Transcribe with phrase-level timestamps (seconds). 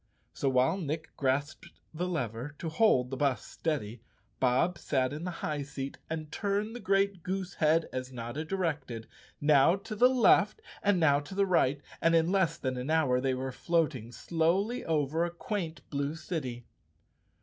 [0.33, 4.01] So, while Nick grasped the lever to hold the bus steady,
[4.39, 9.05] Bob sat in the high seat and turned the great goose head as Notta directed,
[9.39, 13.21] now to the left and now to the right, and in less than an hour,
[13.21, 16.65] they were floating slowly over a quaint blue city.